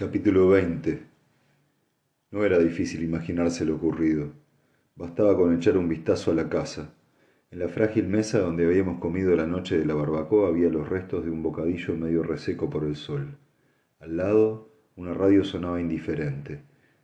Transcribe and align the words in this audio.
Capítulo 0.00 0.48
20 0.48 0.98
No 2.30 2.42
era 2.42 2.58
difícil 2.58 3.04
imaginarse 3.04 3.66
lo 3.66 3.74
ocurrido. 3.74 4.32
Bastaba 4.96 5.36
con 5.36 5.54
echar 5.54 5.76
un 5.76 5.90
vistazo 5.90 6.30
a 6.30 6.34
la 6.34 6.48
casa. 6.48 6.94
En 7.50 7.58
la 7.58 7.68
frágil 7.68 8.08
mesa 8.08 8.38
donde 8.38 8.64
habíamos 8.64 8.98
comido 8.98 9.36
la 9.36 9.46
noche 9.46 9.78
de 9.78 9.84
la 9.84 9.92
barbacoa 9.92 10.48
había 10.48 10.70
los 10.70 10.88
restos 10.88 11.26
de 11.26 11.30
un 11.30 11.42
bocadillo 11.42 11.94
medio 11.96 12.22
reseco 12.22 12.70
por 12.70 12.84
el 12.84 12.96
sol. 12.96 13.36
Al 13.98 14.16
lado, 14.16 14.70
una 14.96 15.12
radio 15.12 15.44
sonaba 15.44 15.82
indiferente. 15.82 16.62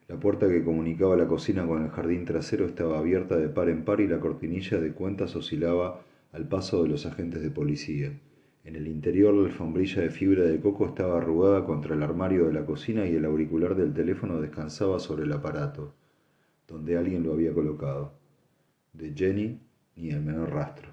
La 0.09 0.19
puerta 0.19 0.49
que 0.49 0.65
comunicaba 0.65 1.19
la 1.19 1.27
cocina 1.29 1.67
con 1.67 1.83
el 1.83 1.91
jardín 1.91 2.25
trasero 2.25 2.65
estaba 2.65 2.99
abierta 2.99 3.37
de 3.37 3.51
par 3.51 3.69
en 3.69 3.85
par 3.85 4.01
y 4.01 4.09
la 4.09 4.21
cortinilla 4.21 4.81
de 4.81 4.93
cuentas 4.93 5.37
oscilaba 5.37 6.01
al 6.33 6.49
paso 6.49 6.83
de 6.83 6.89
los 6.89 7.05
agentes 7.05 7.43
de 7.43 7.51
policía. 7.51 8.19
En 8.67 8.75
el 8.75 8.89
interior 8.89 9.33
la 9.33 9.47
alfombrilla 9.47 10.03
de 10.03 10.11
fibra 10.11 10.43
de 10.43 10.59
coco 10.59 10.87
estaba 10.87 11.19
arrugada 11.19 11.65
contra 11.65 11.95
el 11.95 12.03
armario 12.03 12.47
de 12.47 12.53
la 12.53 12.67
cocina 12.67 13.07
y 13.07 13.15
el 13.15 13.25
auricular 13.25 13.77
del 13.77 13.95
teléfono 13.95 14.41
descansaba 14.41 14.99
sobre 14.99 15.23
el 15.23 15.33
aparato, 15.33 15.95
donde 16.67 16.99
alguien 16.99 17.23
lo 17.23 17.33
había 17.33 17.55
colocado. 17.55 18.15
De 18.93 19.15
Jenny 19.15 19.61
ni 19.95 20.11
el 20.11 20.21
menor 20.21 20.51
rastro. 20.51 20.89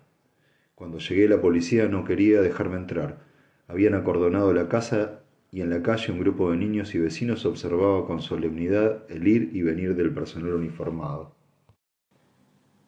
Cuando 0.76 1.00
llegué 1.00 1.28
la 1.28 1.42
policía 1.42 1.88
no 1.88 2.06
quería 2.06 2.44
dejarme 2.44 2.76
entrar. 2.76 3.24
Habían 3.68 3.96
acordonado 3.96 4.54
la 4.54 4.70
casa 4.70 5.24
y 5.50 5.62
en 5.62 5.72
la 5.72 5.82
calle 5.82 6.14
un 6.14 6.20
grupo 6.20 6.52
de 6.52 6.58
niños 6.58 6.94
y 6.94 7.00
vecinos 7.00 7.44
observaba 7.44 8.06
con 8.06 8.22
solemnidad 8.22 9.04
el 9.10 9.28
ir 9.28 9.50
y 9.52 9.64
venir 9.64 9.96
del 9.96 10.14
personal 10.14 10.54
uniformado. 10.54 11.34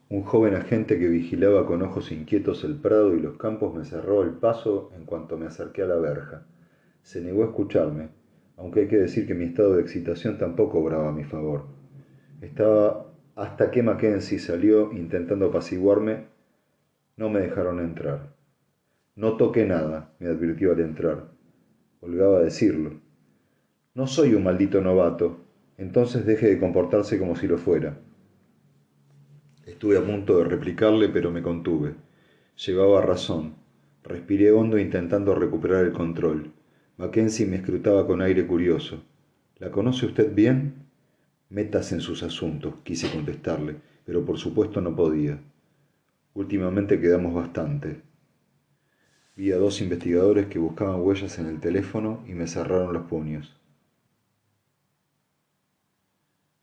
Un 0.08 0.22
joven 0.22 0.54
agente 0.54 1.00
que 1.00 1.08
vigilaba 1.08 1.66
con 1.66 1.82
ojos 1.82 2.12
inquietos 2.12 2.64
el 2.64 2.76
prado 2.76 3.16
y 3.16 3.20
los 3.20 3.38
campos 3.38 3.74
me 3.74 3.86
cerró 3.86 4.22
el 4.22 4.34
paso 4.34 4.92
en 4.96 5.04
cuanto 5.06 5.36
me 5.36 5.48
acerqué 5.48 5.82
a 5.82 5.88
la 5.88 5.96
verja. 5.96 6.46
Se 7.02 7.22
negó 7.22 7.42
a 7.42 7.48
escucharme, 7.48 8.10
aunque 8.56 8.82
hay 8.82 8.88
que 8.88 8.98
decir 8.98 9.26
que 9.26 9.34
mi 9.34 9.46
estado 9.46 9.76
de 9.76 9.82
excitación 9.82 10.38
tampoco 10.38 10.78
obraba 10.78 11.10
a 11.10 11.12
mi 11.12 11.24
favor. 11.24 11.66
Estaba 12.42 13.08
hasta 13.36 13.72
que 13.72 13.82
Mackenzie 13.82 14.38
salió 14.38 14.92
intentando 14.94 15.48
apaciguarme, 15.48 16.26
no 17.18 17.30
me 17.30 17.42
dejaron 17.42 17.80
entrar. 17.80 18.36
No 19.16 19.38
toqué 19.38 19.66
nada, 19.66 20.14
me 20.20 20.28
advirtió 20.28 20.74
al 20.74 20.82
entrar. 20.82 21.30
Holgaba 22.02 22.42
decirlo. 22.42 22.92
No 23.96 24.06
soy 24.06 24.36
un 24.36 24.44
maldito 24.44 24.82
novato, 24.82 25.38
entonces 25.80 26.28
deje 26.28 26.48
de 26.48 26.60
comportarse 26.60 27.18
como 27.18 27.36
si 27.36 27.48
lo 27.48 27.58
fuera. 27.58 27.98
Estuve 29.66 29.98
a 29.98 30.06
punto 30.06 30.38
de 30.38 30.46
replicarle, 30.46 31.10
pero 31.10 31.32
me 31.32 31.42
contuve. 31.42 31.96
Llevaba 32.66 33.02
razón. 33.02 33.56
Respiré 34.04 34.52
hondo 34.52 34.78
intentando 34.78 35.34
recuperar 35.34 35.86
el 35.86 35.92
control. 35.92 36.52
Mackenzie 36.98 37.48
me 37.48 37.56
escrutaba 37.58 38.06
con 38.06 38.22
aire 38.22 38.46
curioso. 38.46 39.02
¿La 39.58 39.72
conoce 39.72 40.06
usted 40.06 40.34
bien? 40.36 40.86
Métase 41.50 41.96
en 41.96 42.02
sus 42.02 42.22
asuntos, 42.22 42.76
quise 42.84 43.10
contestarle, 43.10 43.78
pero 44.06 44.24
por 44.24 44.38
supuesto 44.38 44.82
no 44.82 44.96
podía. 44.96 45.40
Últimamente 46.36 47.00
quedamos 47.00 47.34
bastante. 47.34 48.02
Vi 49.36 49.52
a 49.52 49.58
dos 49.58 49.82
investigadores 49.82 50.46
que 50.46 50.60
buscaban 50.60 51.02
huellas 51.02 51.40
en 51.40 51.48
el 51.48 51.60
teléfono 51.60 52.24
y 52.28 52.34
me 52.34 52.48
cerraron 52.48 52.94
los 52.94 53.08
puños. 53.08 53.56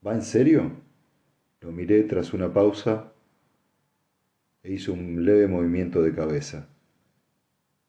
¿Va 0.05 0.13
en 0.13 0.21
serio? 0.21 0.82
Lo 1.63 1.71
miré 1.71 2.03
tras 2.03 2.33
una 2.33 2.51
pausa 2.51 3.13
e 4.63 4.73
hizo 4.73 4.91
un 4.91 5.23
leve 5.23 5.47
movimiento 5.47 6.01
de 6.01 6.13
cabeza. 6.13 6.67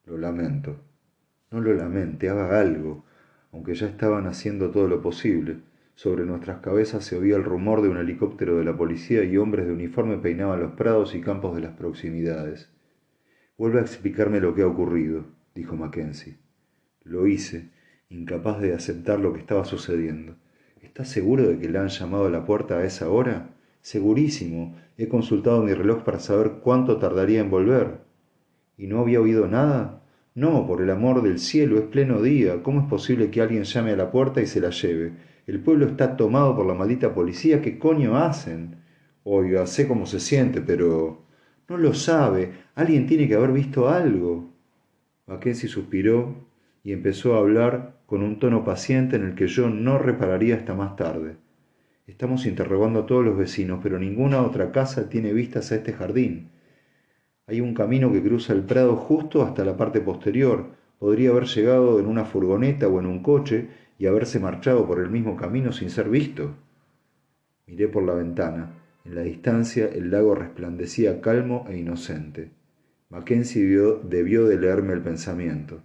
Lo 0.04 0.16
lamento. 0.16 0.76
No 1.50 1.60
lo 1.60 1.74
lamente, 1.74 2.28
haga 2.28 2.60
algo, 2.60 3.04
aunque 3.50 3.74
ya 3.74 3.88
estaban 3.88 4.28
haciendo 4.28 4.70
todo 4.70 4.86
lo 4.86 5.02
posible. 5.02 5.56
Sobre 5.96 6.24
nuestras 6.24 6.60
cabezas 6.60 7.04
se 7.04 7.16
oía 7.16 7.34
el 7.34 7.42
rumor 7.42 7.82
de 7.82 7.88
un 7.88 7.96
helicóptero 7.96 8.58
de 8.58 8.64
la 8.64 8.76
policía 8.76 9.24
y 9.24 9.36
hombres 9.38 9.66
de 9.66 9.72
uniforme 9.72 10.18
peinaban 10.18 10.60
los 10.60 10.74
prados 10.74 11.16
y 11.16 11.20
campos 11.20 11.56
de 11.56 11.62
las 11.62 11.72
proximidades. 11.72 12.70
Vuelve 13.58 13.80
a 13.80 13.82
explicarme 13.82 14.38
lo 14.38 14.54
que 14.54 14.62
ha 14.62 14.68
ocurrido, 14.68 15.24
dijo 15.52 15.74
Mackenzie. 15.74 16.36
Lo 17.02 17.26
hice, 17.26 17.70
incapaz 18.08 18.60
de 18.60 18.72
aceptar 18.72 19.18
lo 19.18 19.32
que 19.32 19.40
estaba 19.40 19.64
sucediendo. 19.64 20.36
¿Estás 20.80 21.08
seguro 21.08 21.48
de 21.48 21.58
que 21.58 21.68
le 21.68 21.78
han 21.78 21.88
llamado 21.88 22.26
a 22.26 22.30
la 22.30 22.44
puerta 22.44 22.78
a 22.78 22.84
esa 22.84 23.10
hora? 23.10 23.53
Segurísimo. 23.84 24.74
He 24.96 25.08
consultado 25.08 25.62
mi 25.62 25.74
reloj 25.74 26.04
para 26.04 26.18
saber 26.18 26.52
cuánto 26.62 26.96
tardaría 26.96 27.42
en 27.42 27.50
volver. 27.50 27.98
¿Y 28.78 28.86
no 28.86 29.00
había 29.00 29.20
oído 29.20 29.46
nada? 29.46 30.02
No, 30.34 30.66
por 30.66 30.80
el 30.80 30.88
amor 30.88 31.20
del 31.20 31.38
cielo, 31.38 31.76
es 31.76 31.84
pleno 31.84 32.22
día. 32.22 32.62
¿Cómo 32.62 32.80
es 32.80 32.86
posible 32.86 33.30
que 33.30 33.42
alguien 33.42 33.64
llame 33.64 33.90
a 33.90 33.96
la 33.96 34.10
puerta 34.10 34.40
y 34.40 34.46
se 34.46 34.62
la 34.62 34.70
lleve? 34.70 35.12
El 35.46 35.60
pueblo 35.60 35.84
está 35.84 36.16
tomado 36.16 36.56
por 36.56 36.64
la 36.64 36.72
maldita 36.72 37.12
policía. 37.12 37.60
¿Qué 37.60 37.78
coño 37.78 38.16
hacen? 38.16 38.76
Oiga, 39.22 39.66
sé 39.66 39.86
cómo 39.86 40.06
se 40.06 40.18
siente, 40.18 40.62
pero... 40.62 41.22
No 41.68 41.76
lo 41.76 41.92
sabe. 41.92 42.52
Alguien 42.76 43.06
tiene 43.06 43.28
que 43.28 43.34
haber 43.34 43.52
visto 43.52 43.90
algo. 43.90 44.50
Mackenzie 45.26 45.68
suspiró 45.68 46.36
y 46.82 46.92
empezó 46.92 47.34
a 47.34 47.40
hablar 47.40 47.98
con 48.06 48.22
un 48.22 48.38
tono 48.38 48.64
paciente 48.64 49.16
en 49.16 49.24
el 49.24 49.34
que 49.34 49.46
yo 49.46 49.68
no 49.68 49.98
repararía 49.98 50.56
hasta 50.56 50.72
más 50.72 50.96
tarde. 50.96 51.43
Estamos 52.06 52.44
interrogando 52.44 53.00
a 53.00 53.06
todos 53.06 53.24
los 53.24 53.36
vecinos, 53.36 53.80
pero 53.82 53.98
ninguna 53.98 54.42
otra 54.42 54.72
casa 54.72 55.08
tiene 55.08 55.32
vistas 55.32 55.72
a 55.72 55.76
este 55.76 55.94
jardín. 55.94 56.50
Hay 57.46 57.62
un 57.62 57.72
camino 57.72 58.12
que 58.12 58.22
cruza 58.22 58.52
el 58.52 58.62
prado 58.62 58.94
justo 58.96 59.42
hasta 59.42 59.64
la 59.64 59.78
parte 59.78 60.02
posterior. 60.02 60.66
Podría 60.98 61.30
haber 61.30 61.44
llegado 61.44 61.98
en 61.98 62.06
una 62.06 62.26
furgoneta 62.26 62.88
o 62.88 63.00
en 63.00 63.06
un 63.06 63.22
coche 63.22 63.68
y 63.98 64.06
haberse 64.06 64.38
marchado 64.38 64.86
por 64.86 65.00
el 65.00 65.08
mismo 65.08 65.34
camino 65.36 65.72
sin 65.72 65.88
ser 65.88 66.10
visto. 66.10 66.54
Miré 67.66 67.88
por 67.88 68.02
la 68.02 68.14
ventana. 68.14 68.74
En 69.06 69.14
la 69.14 69.22
distancia 69.22 69.88
el 69.88 70.10
lago 70.10 70.34
resplandecía 70.34 71.22
calmo 71.22 71.64
e 71.70 71.78
inocente. 71.78 72.50
Mackenzie 73.08 73.64
debió 74.02 74.46
de 74.46 74.58
leerme 74.58 74.92
el 74.92 75.00
pensamiento. 75.00 75.82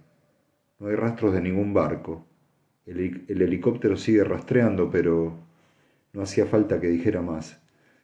No 0.78 0.88
hay 0.88 0.96
rastros 0.96 1.32
de 1.32 1.40
ningún 1.40 1.72
barco. 1.72 2.26
El, 2.84 3.24
el 3.26 3.42
helicóptero 3.42 3.96
sigue 3.96 4.24
rastreando, 4.24 4.90
pero 4.90 5.49
no 6.12 6.22
hacía 6.22 6.46
falta 6.46 6.80
que 6.80 6.88
dijera 6.88 7.22
más. 7.22 7.60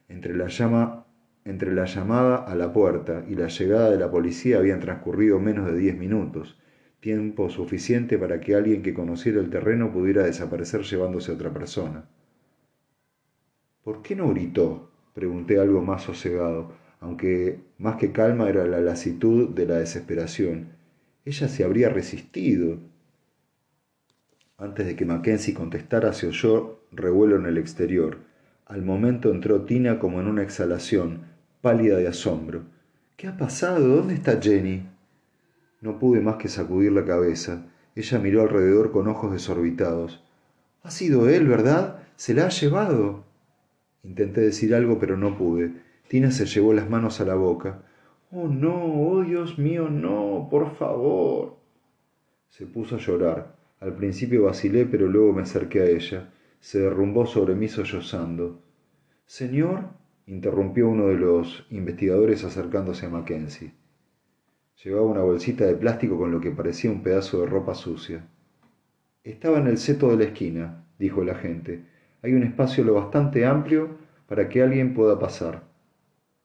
Entre 0.09 0.35
la, 0.35 0.49
llama, 0.49 1.07
entre 1.45 1.75
la 1.75 1.85
llamada 1.85 2.37
a 2.37 2.55
la 2.55 2.73
puerta 2.73 3.25
y 3.29 3.35
la 3.35 3.49
llegada 3.49 3.91
de 3.91 3.99
la 3.99 4.11
policía 4.11 4.59
habían 4.59 4.81
transcurrido 4.81 5.39
menos 5.41 5.67
de 5.67 5.77
diez 5.77 5.97
minutos, 5.97 6.59
tiempo 7.01 7.51
suficiente 7.51 8.19
para 8.19 8.41
que 8.41 8.55
alguien 8.55 8.83
que 8.83 8.95
conociera 8.95 9.41
el 9.41 9.51
terreno 9.51 9.93
pudiera 9.93 10.25
desaparecer 10.25 10.83
llevándose 10.83 11.31
a 11.31 11.35
otra 11.35 11.53
persona. 11.53 12.09
¿Por 13.83 14.03
qué 14.03 14.17
no 14.17 14.29
gritó? 14.31 14.91
pregunté 15.15 15.59
algo 15.59 15.81
más 15.81 16.03
sosegado, 16.03 16.73
aunque 17.01 17.61
más 17.79 17.97
que 17.97 18.13
calma 18.13 18.49
era 18.49 18.67
la 18.67 18.81
lasitud 18.81 19.55
de 19.55 19.67
la 19.67 19.79
desesperación. 19.79 20.71
Ella 21.25 21.49
se 21.49 21.65
habría 21.65 21.89
resistido. 21.89 22.79
Antes 24.59 24.87
de 24.87 24.97
que 24.97 25.05
Mackenzie 25.05 25.55
contestara, 25.55 26.13
se 26.13 26.27
oyó 26.27 26.76
revuelo 26.97 27.37
en 27.37 27.47
el 27.47 27.59
exterior. 27.59 28.19
Al 28.67 28.83
momento 28.83 29.31
entró 29.31 29.63
Tina 29.63 29.99
como 29.99 30.21
en 30.21 30.27
una 30.27 30.43
exhalación, 30.43 31.21
pálida 31.61 31.97
de 31.99 32.09
asombro. 32.09 32.63
¿Qué 33.17 33.29
ha 33.29 33.37
pasado? 33.37 33.89
¿Dónde 33.89 34.15
está 34.15 34.41
Jenny? 34.41 34.89
No 35.81 35.99
pude 35.99 36.21
más 36.21 36.37
que 36.37 36.49
sacudir 36.49 36.93
la 36.93 37.05
cabeza. 37.05 37.67
Ella 37.95 38.19
miró 38.19 38.43
alrededor 38.43 38.93
con 38.93 39.09
ojos 39.09 39.33
desorbitados. 39.33 40.23
Ha 40.83 40.91
sido 40.91 41.29
él, 41.29 41.47
¿verdad? 41.47 42.01
Se 42.17 42.35
la 42.35 42.47
ha 42.47 42.49
llevado. 42.49 43.25
Intenté 44.03 44.41
decir 44.41 44.75
algo, 44.75 44.99
pero 44.99 45.17
no 45.17 45.37
pude. 45.37 45.73
Tina 46.09 46.31
se 46.31 46.47
llevó 46.47 46.73
las 46.73 46.89
manos 46.89 47.21
a 47.21 47.25
la 47.25 47.35
boca. 47.35 47.83
Oh, 48.31 48.49
no, 48.49 48.85
oh 48.85 49.23
Dios 49.23 49.59
mío, 49.59 49.89
no, 49.89 50.49
por 50.51 50.77
favor. 50.77 51.57
Se 52.51 52.67
puso 52.67 52.97
a 52.97 52.99
llorar. 52.99 53.57
Al 53.81 53.95
principio 53.95 54.45
vacilé, 54.45 54.87
pero 54.87 55.09
luego 55.09 55.33
me 55.33 55.43
acerqué 55.43 55.81
a 55.81 55.87
ella. 55.87 56.31
Se 56.67 56.81
derrumbó 56.81 57.27
sobre 57.27 57.55
mí 57.55 57.69
sollozando. 57.69 58.61
Señor, 59.25 59.85
interrumpió 60.27 60.89
uno 60.89 61.07
de 61.07 61.15
los 61.15 61.65
investigadores 61.71 62.43
acercándose 62.43 63.07
a 63.07 63.09
Mackenzie. 63.09 63.73
Llevaba 64.83 65.07
una 65.07 65.21
bolsita 65.21 65.65
de 65.65 65.77
plástico 65.77 66.19
con 66.19 66.33
lo 66.33 66.41
que 66.41 66.51
parecía 66.51 66.91
un 66.91 67.05
pedazo 67.05 67.41
de 67.41 67.47
ropa 67.47 67.77
sucia. 67.77 68.27
Estaba 69.23 69.59
en 69.59 69.69
el 69.69 69.79
seto 69.79 70.11
de 70.11 70.17
la 70.17 70.25
esquina, 70.25 70.85
dijo 70.99 71.23
el 71.23 71.31
agente. 71.31 71.85
Hay 72.23 72.33
un 72.33 72.43
espacio 72.43 72.83
lo 72.83 72.95
bastante 72.95 73.47
amplio 73.47 73.99
para 74.27 74.49
que 74.49 74.61
alguien 74.61 74.93
pueda 74.93 75.21
pasar. 75.21 75.63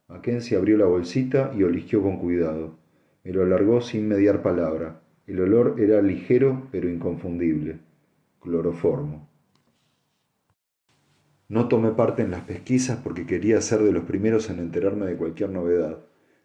Mackenzie 0.08 0.56
abrió 0.56 0.78
la 0.78 0.86
bolsita 0.86 1.52
y 1.58 1.64
olisqueó 1.64 2.04
con 2.04 2.20
cuidado. 2.20 2.78
Me 3.24 3.32
lo 3.32 3.42
alargó 3.42 3.82
sin 3.82 4.08
mediar 4.08 4.44
palabra. 4.44 5.02
El 5.26 5.42
olor 5.42 5.80
era 5.80 6.00
ligero 6.00 6.68
pero 6.72 6.88
inconfundible. 6.88 7.80
Cloroformo. 8.40 9.31
No 11.52 11.68
tomé 11.68 11.92
parte 11.92 12.22
en 12.22 12.32
las 12.32 12.44
pesquisas 12.44 13.00
porque 13.04 13.26
quería 13.26 13.60
ser 13.60 13.82
de 13.82 13.92
los 13.92 14.06
primeros 14.06 14.50
en 14.50 14.60
enterarme 14.60 15.06
de 15.06 15.18
cualquier 15.18 15.50
novedad. 15.50 15.98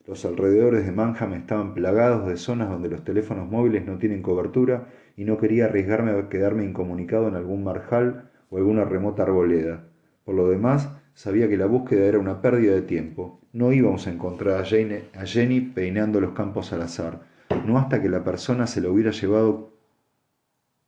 Los 0.05 0.25
alrededores 0.25 0.85
de 0.85 0.91
Manham 0.91 1.35
estaban 1.35 1.75
plagados 1.75 2.27
de 2.27 2.37
zonas 2.37 2.71
donde 2.71 2.89
los 2.89 3.05
teléfonos 3.05 3.49
móviles 3.49 3.87
no 3.87 3.99
tienen 3.99 4.21
cobertura 4.21 4.89
y 5.17 5.23
no 5.23 5.39
quería 5.39 5.67
arriesgarme 5.67 6.11
a 6.11 6.29
quedarme 6.29 6.65
incomunicado 6.65 7.29
en 7.29 7.37
algún 7.37 7.63
marjal 7.63 8.31
o 8.51 8.57
alguna 8.57 8.85
remota 8.85 9.23
arboleda. 9.23 9.85
Por 10.25 10.35
lo 10.35 10.49
demás, 10.49 10.91
sabía 11.15 11.49
que 11.49 11.57
la 11.57 11.67
búsqueda 11.67 12.07
era 12.07 12.19
una 12.19 12.43
pérdida 12.43 12.75
de 12.75 12.83
tiempo. 12.83 13.41
No 13.53 13.73
íbamos 13.73 14.09
a 14.09 14.11
encontrar 14.11 14.57
a, 14.57 14.63
a 15.21 15.25
Jenny 15.25 15.61
peinando 15.61 16.21
los 16.21 16.33
campos 16.33 16.73
al 16.73 16.83
azar, 16.83 17.21
no 17.65 17.79
hasta 17.79 18.03
que 18.03 18.09
la 18.09 18.25
persona 18.25 18.67
se 18.67 18.81
lo 18.81 18.93
hubiera 18.93 19.13
llevado 19.13 19.76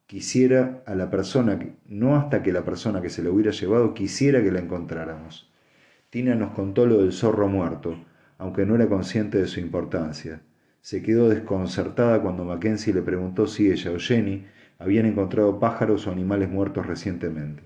quisiera 0.08 0.82
a 0.87 0.94
la 0.94 1.10
persona, 1.10 1.58
no 1.87 2.16
hasta 2.16 2.43
que 2.43 2.50
la 2.50 2.64
persona 2.64 3.02
que 3.02 3.10
se 3.10 3.22
lo 3.22 3.31
hubiera 3.31 3.50
llevado 3.50 3.93
quisiera 3.93 4.43
que 4.43 4.50
la 4.50 4.58
encontráramos. 4.58 5.52
Tina 6.08 6.34
nos 6.34 6.52
contó 6.52 6.87
lo 6.87 7.02
del 7.02 7.12
zorro 7.12 7.46
muerto, 7.46 7.94
aunque 8.38 8.64
no 8.64 8.75
era 8.75 8.88
consciente 8.88 9.37
de 9.37 9.46
su 9.46 9.60
importancia. 9.60 10.40
Se 10.81 11.02
quedó 11.02 11.28
desconcertada 11.28 12.22
cuando 12.22 12.46
Mackenzie 12.46 12.94
le 12.94 13.02
preguntó 13.02 13.46
si 13.46 13.70
ella 13.70 13.93
o 13.93 13.99
Jenny 13.99 14.46
habían 14.78 15.05
encontrado 15.05 15.60
pájaros 15.60 16.06
o 16.06 16.11
animales 16.11 16.49
muertos 16.49 16.87
recientemente. 16.87 17.64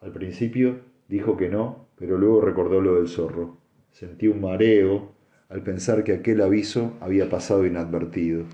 Al 0.00 0.12
principio 0.12 0.82
dijo 1.08 1.36
que 1.36 1.48
no, 1.48 1.88
pero 1.96 2.16
luego 2.16 2.42
recordó 2.42 2.80
lo 2.80 2.94
del 2.94 3.08
zorro. 3.08 3.58
Sentí 3.90 4.28
un 4.28 4.40
mareo 4.40 5.14
al 5.48 5.64
pensar 5.64 6.04
que 6.04 6.12
aquel 6.12 6.42
aviso 6.42 6.96
había 7.00 7.28
pasado 7.28 7.66
inadvertido. 7.66 8.44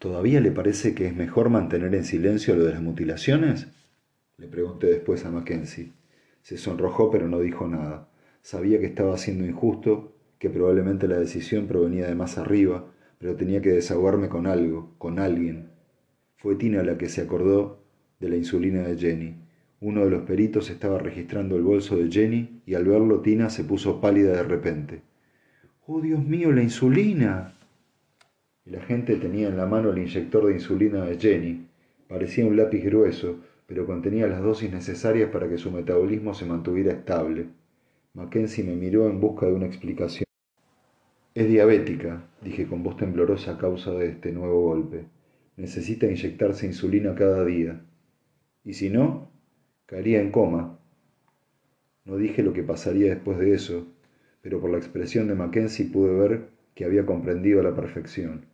¿Todavía 0.00 0.40
le 0.40 0.50
parece 0.50 0.94
que 0.94 1.06
es 1.06 1.14
mejor 1.14 1.50
mantener 1.50 1.94
en 1.94 2.04
silencio 2.04 2.56
lo 2.56 2.64
de 2.64 2.72
las 2.72 2.80
mutilaciones? 2.80 3.68
Le 4.38 4.48
pregunté 4.48 4.86
después 4.86 5.26
a 5.26 5.30
Mackenzie. 5.30 5.92
Se 6.40 6.56
sonrojó 6.56 7.10
pero 7.10 7.28
no 7.28 7.38
dijo 7.40 7.68
nada. 7.68 8.08
Sabía 8.40 8.80
que 8.80 8.86
estaba 8.86 9.18
siendo 9.18 9.44
injusto, 9.44 10.16
que 10.38 10.48
probablemente 10.48 11.06
la 11.06 11.18
decisión 11.18 11.66
provenía 11.66 12.06
de 12.06 12.14
más 12.14 12.38
arriba, 12.38 12.90
pero 13.18 13.36
tenía 13.36 13.60
que 13.60 13.72
desahogarme 13.72 14.30
con 14.30 14.46
algo, 14.46 14.94
con 14.96 15.18
alguien. 15.18 15.68
Fue 16.38 16.54
Tina 16.54 16.82
la 16.82 16.96
que 16.96 17.10
se 17.10 17.20
acordó 17.20 17.84
de 18.20 18.30
la 18.30 18.36
insulina 18.36 18.80
de 18.80 18.96
Jenny. 18.96 19.34
Uno 19.82 20.06
de 20.06 20.10
los 20.10 20.22
peritos 20.22 20.70
estaba 20.70 20.98
registrando 20.98 21.56
el 21.56 21.62
bolso 21.62 21.98
de 21.98 22.10
Jenny 22.10 22.62
y 22.64 22.72
al 22.72 22.86
verlo 22.86 23.20
Tina 23.20 23.50
se 23.50 23.64
puso 23.64 24.00
pálida 24.00 24.32
de 24.32 24.44
repente. 24.44 25.02
¡Oh, 25.86 26.00
Dios 26.00 26.24
mío, 26.24 26.52
la 26.52 26.62
insulina! 26.62 27.52
El 28.66 28.76
agente 28.76 29.16
tenía 29.16 29.48
en 29.48 29.56
la 29.56 29.66
mano 29.66 29.90
el 29.90 29.98
inyector 29.98 30.46
de 30.46 30.52
insulina 30.52 31.04
de 31.04 31.18
Jenny. 31.18 31.66
Parecía 32.08 32.44
un 32.44 32.56
lápiz 32.56 32.84
grueso, 32.84 33.40
pero 33.66 33.86
contenía 33.86 34.26
las 34.26 34.42
dosis 34.42 34.70
necesarias 34.70 35.30
para 35.30 35.48
que 35.48 35.56
su 35.56 35.70
metabolismo 35.70 36.34
se 36.34 36.44
mantuviera 36.44 36.92
estable. 36.92 37.46
Mackenzie 38.14 38.64
me 38.64 38.74
miró 38.74 39.08
en 39.08 39.20
busca 39.20 39.46
de 39.46 39.52
una 39.52 39.66
explicación. 39.66 40.24
Es 41.34 41.48
diabética, 41.48 42.28
dije 42.42 42.66
con 42.66 42.82
voz 42.82 42.96
temblorosa 42.96 43.52
a 43.52 43.58
causa 43.58 43.92
de 43.92 44.08
este 44.08 44.32
nuevo 44.32 44.60
golpe. 44.62 45.04
Necesita 45.56 46.06
inyectarse 46.06 46.66
insulina 46.66 47.14
cada 47.14 47.44
día. 47.44 47.80
Y 48.64 48.74
si 48.74 48.90
no, 48.90 49.30
caería 49.86 50.20
en 50.20 50.32
coma. 50.32 50.78
No 52.04 52.16
dije 52.16 52.42
lo 52.42 52.52
que 52.52 52.62
pasaría 52.62 53.14
después 53.14 53.38
de 53.38 53.54
eso, 53.54 53.86
pero 54.42 54.60
por 54.60 54.70
la 54.70 54.78
expresión 54.78 55.28
de 55.28 55.34
Mackenzie 55.34 55.86
pude 55.86 56.12
ver 56.12 56.59
que 56.74 56.84
había 56.84 57.06
comprendido 57.06 57.60
a 57.60 57.64
la 57.64 57.74
perfección. 57.74 58.46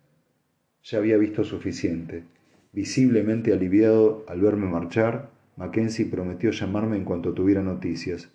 Ya 0.82 0.98
había 0.98 1.16
visto 1.16 1.44
suficiente. 1.44 2.24
Visiblemente 2.72 3.52
aliviado 3.52 4.24
al 4.28 4.40
verme 4.40 4.66
marchar, 4.66 5.30
Mackenzie 5.56 6.06
prometió 6.06 6.50
llamarme 6.50 6.96
en 6.96 7.04
cuanto 7.04 7.32
tuviera 7.32 7.62
noticias. 7.62 8.30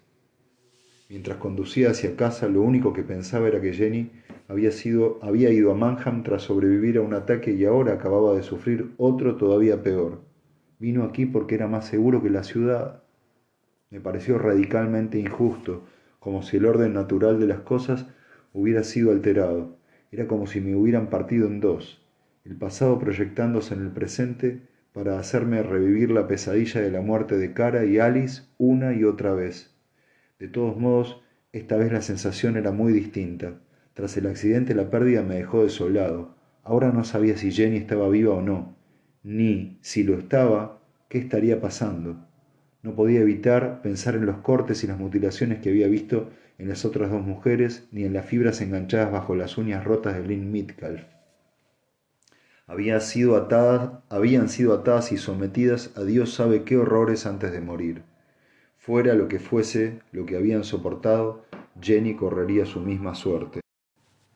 Mientras 1.10 1.38
conducía 1.38 1.92
hacia 1.92 2.16
casa, 2.16 2.48
lo 2.48 2.62
único 2.62 2.94
que 2.94 3.04
pensaba 3.04 3.48
era 3.48 3.62
que 3.62 3.74
Jenny 3.74 4.12
había, 4.48 4.72
sido, 4.72 5.20
había 5.22 5.52
ido 5.52 5.72
a 5.72 5.76
Manham 5.76 6.24
tras 6.24 6.44
sobrevivir 6.44 6.98
a 6.98 7.02
un 7.02 7.14
ataque 7.14 7.52
y 7.52 7.66
ahora 7.66 7.94
acababa 7.94 8.34
de 8.34 8.44
sufrir 8.44 8.92
otro 8.98 9.36
todavía 9.36 9.84
peor. 9.84 10.22
Vino 10.80 11.04
aquí 11.04 11.26
porque 11.26 11.56
era 11.56 11.68
más 11.68 11.86
seguro 11.86 12.24
que 12.24 12.30
la 12.30 12.44
ciudad. 12.44 13.04
Me 13.90 14.00
pareció 14.00 14.38
radicalmente 14.38 15.20
injusto, 15.20 15.84
como 16.20 16.44
si 16.44 16.58
el 16.58 16.66
orden 16.66 16.94
natural 16.94 17.40
de 17.40 17.48
las 17.48 17.60
cosas 17.60 18.08
hubiera 18.54 18.84
sido 18.84 19.12
alterado. 19.12 19.78
Era 20.12 20.28
como 20.28 20.48
si 20.48 20.62
me 20.62 20.76
hubieran 20.76 21.10
partido 21.10 21.48
en 21.48 21.60
dos, 21.60 22.06
el 22.44 22.56
pasado 22.56 23.00
proyectándose 23.00 23.74
en 23.74 23.82
el 23.82 23.92
presente 23.92 24.62
para 24.94 25.20
hacerme 25.20 25.64
revivir 25.64 26.12
la 26.12 26.28
pesadilla 26.28 26.82
de 26.82 26.92
la 26.92 27.02
muerte 27.02 27.38
de 27.38 27.54
Cara 27.54 27.86
y 27.86 28.00
Alice 28.00 28.44
una 28.58 28.94
y 28.94 29.04
otra 29.04 29.34
vez. 29.34 29.74
De 30.40 30.48
todos 30.48 30.78
modos, 30.78 31.22
esta 31.54 31.78
vez 31.78 31.92
la 31.92 32.02
sensación 32.02 32.58
era 32.58 32.72
muy 32.72 32.92
distinta. 32.92 33.60
Tras 33.94 34.18
el 34.18 34.28
accidente 34.28 34.76
la 34.76 34.90
pérdida 34.90 35.22
me 35.22 35.36
dejó 35.36 35.64
desolado. 35.64 36.36
Ahora 36.64 36.92
no 36.92 37.04
sabía 37.04 37.38
si 37.38 37.52
Jenny 37.52 37.78
estaba 37.78 38.10
viva 38.10 38.34
o 38.34 38.42
no, 38.42 38.76
ni, 39.24 39.78
si 39.82 40.04
lo 40.04 40.18
estaba, 40.18 40.82
qué 41.10 41.20
estaría 41.20 41.62
pasando. 41.62 42.28
No 42.84 42.96
podía 42.96 43.22
evitar 43.22 43.82
pensar 43.82 44.16
en 44.16 44.26
los 44.26 44.38
cortes 44.38 44.84
y 44.84 44.88
las 44.88 44.98
mutilaciones 44.98 45.60
que 45.60 45.70
había 45.70 45.88
visto 45.88 46.30
en 46.58 46.70
las 46.70 46.86
otras 46.86 47.12
dos 47.12 47.22
mujeres, 47.22 47.88
ni 47.92 48.04
en 48.04 48.14
las 48.14 48.26
fibras 48.26 48.62
enganchadas 48.62 49.12
bajo 49.12 49.36
las 49.36 49.58
uñas 49.58 49.84
rotas 49.84 50.16
de 50.16 50.28
Lynn 50.28 50.52
Mitcalf. 50.52 51.04
habían 52.68 53.02
sido 53.02 53.36
atadas 53.36 55.12
y 55.12 55.18
sometidas 55.18 55.92
a 55.96 56.04
Dios 56.04 56.34
sabe 56.34 56.64
qué 56.64 56.78
horrores 56.78 57.26
antes 57.26 57.52
de 57.52 57.62
morir. 57.62 58.04
Fuera 58.78 59.14
lo 59.14 59.28
que 59.28 59.40
fuese 59.40 60.00
lo 60.12 60.26
que 60.26 60.38
habían 60.38 60.64
soportado, 60.64 61.46
Jenny 61.80 62.16
correría 62.16 62.66
su 62.66 62.80
misma 62.80 63.16
suerte. 63.16 63.62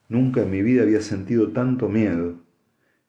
Nunca 0.08 0.42
en 0.42 0.50
mi 0.50 0.62
vida 0.62 0.82
había 0.82 1.00
sentido 1.00 1.52
tanto 1.52 1.88
miedo. 1.88 2.36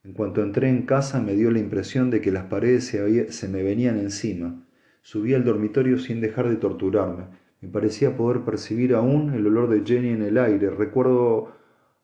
En 0.04 0.14
cuanto 0.14 0.42
entré 0.42 0.70
en 0.70 0.84
casa 0.84 1.22
me 1.22 1.36
dio 1.36 1.52
la 1.52 1.60
impresión 1.60 2.10
de 2.10 2.22
que 2.22 2.32
las 2.32 2.46
paredes 2.46 2.86
se, 2.86 3.48
me 3.48 3.62
venían 3.62 4.00
encima. 4.00 4.67
Subí 5.08 5.34
al 5.34 5.46
dormitorio 5.46 6.00
sin 6.00 6.20
dejar 6.20 6.50
de 6.50 6.58
torturarme. 6.58 7.28
Me 7.62 7.70
parecía 7.70 8.18
poder 8.18 8.42
percibir 8.42 8.94
aún 8.94 9.34
el 9.34 9.48
olor 9.48 9.70
de 9.70 9.86
Jenny 9.86 10.10
en 10.10 10.22
el 10.22 10.38
aire, 10.38 10.70
recuerdo 10.70 11.54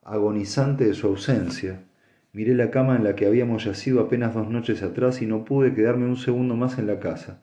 agonizante 0.03 0.85
de 0.85 0.93
su 0.93 1.07
ausencia. 1.07 1.83
Miré 2.31 2.55
la 2.55 2.71
cama 2.71 2.95
en 2.95 3.03
la 3.03 3.13
que 3.13 3.25
habíamos 3.25 3.65
yacido 3.65 3.99
apenas 3.99 4.33
dos 4.33 4.49
noches 4.49 4.83
atrás 4.83 5.21
y 5.21 5.25
no 5.25 5.43
pude 5.43 5.73
quedarme 5.73 6.05
un 6.05 6.15
segundo 6.15 6.55
más 6.55 6.79
en 6.79 6.87
la 6.87 7.01
casa. 7.01 7.41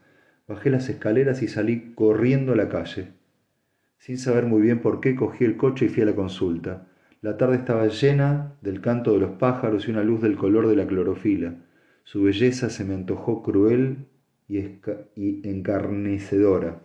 Bajé 0.48 0.70
las 0.70 0.88
escaleras 0.88 1.42
y 1.42 1.48
salí 1.48 1.92
corriendo 1.94 2.54
a 2.54 2.56
la 2.56 2.70
calle. 2.70 3.08
Sin 3.98 4.16
saber 4.16 4.46
muy 4.46 4.62
bien 4.62 4.80
por 4.80 5.02
qué, 5.02 5.14
cogí 5.14 5.44
el 5.44 5.58
coche 5.58 5.84
y 5.84 5.88
fui 5.90 6.04
a 6.04 6.06
la 6.06 6.14
consulta. 6.14 6.86
La 7.20 7.36
tarde 7.36 7.56
estaba 7.56 7.86
llena 7.88 8.54
del 8.62 8.80
canto 8.80 9.12
de 9.12 9.18
los 9.18 9.32
pájaros 9.32 9.86
y 9.86 9.90
una 9.90 10.04
luz 10.04 10.22
del 10.22 10.38
color 10.38 10.68
de 10.68 10.76
la 10.76 10.86
clorofila. 10.86 11.56
Su 12.04 12.22
belleza 12.22 12.70
se 12.70 12.86
me 12.86 12.94
antojó 12.94 13.42
cruel 13.42 14.06
y, 14.50 15.48
encarnecedora. 15.48 16.82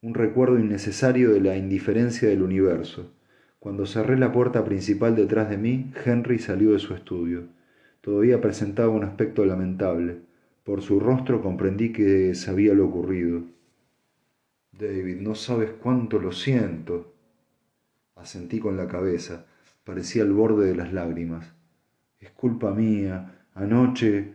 Un 0.00 0.14
recuerdo 0.14 0.58
innecesario 0.58 1.32
de 1.32 1.40
la 1.40 1.56
indiferencia 1.56 2.28
del 2.28 2.42
universo. 2.42 3.12
Cuando 3.60 3.86
cerré 3.86 4.18
la 4.18 4.32
puerta 4.32 4.64
principal 4.64 5.16
detrás 5.16 5.50
de 5.50 5.56
mí, 5.56 5.92
Henry 6.04 6.38
salió 6.38 6.72
de 6.72 6.78
su 6.78 6.94
estudio. 6.94 7.44
Todavía 8.00 8.40
presentaba 8.40 8.88
un 8.88 9.04
aspecto 9.04 9.44
lamentable. 9.44 10.18
Por 10.64 10.82
su 10.82 11.00
rostro 11.00 11.42
comprendí 11.42 11.92
que 11.92 12.34
sabía 12.34 12.74
lo 12.74 12.86
ocurrido. 12.86 13.42
David, 14.72 15.16
no 15.20 15.34
sabes 15.34 15.70
cuánto 15.82 16.18
lo 16.18 16.32
siento. 16.32 17.14
Asentí 18.14 18.60
con 18.60 18.76
la 18.76 18.86
cabeza. 18.86 19.46
Parecía 19.84 20.22
al 20.22 20.32
borde 20.32 20.66
de 20.66 20.76
las 20.76 20.92
lágrimas. 20.92 21.52
Es 22.20 22.30
culpa 22.30 22.72
mía. 22.72 23.37
Anoche 23.58 24.34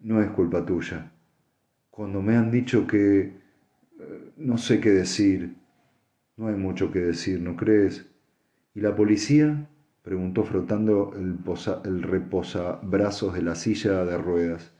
no 0.00 0.22
es 0.22 0.30
culpa 0.30 0.64
tuya. 0.64 1.12
Cuando 1.90 2.22
me 2.22 2.34
han 2.36 2.50
dicho 2.50 2.86
que... 2.86 3.20
Eh, 3.20 4.32
no 4.38 4.56
sé 4.56 4.80
qué 4.80 4.90
decir. 4.90 5.54
No 6.38 6.48
hay 6.48 6.54
mucho 6.54 6.90
que 6.90 7.00
decir, 7.00 7.40
¿no 7.42 7.56
crees? 7.56 8.10
¿Y 8.74 8.80
la 8.80 8.96
policía? 8.96 9.68
preguntó 10.02 10.44
frotando 10.44 11.12
el, 11.14 11.38
el 11.84 12.02
reposabrazos 12.02 13.34
de 13.34 13.42
la 13.42 13.54
silla 13.54 14.04
de 14.06 14.16
ruedas. 14.16 14.72